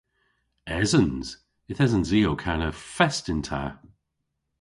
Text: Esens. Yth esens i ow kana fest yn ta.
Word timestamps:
Esens. 0.81 1.27
Yth 1.71 1.83
esens 1.85 2.09
i 2.19 2.21
ow 2.29 2.35
kana 2.43 2.69
fest 2.95 3.25
yn 3.33 3.41
ta. 3.47 3.63